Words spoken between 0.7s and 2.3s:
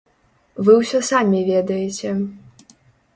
ўсё самі ведаеце.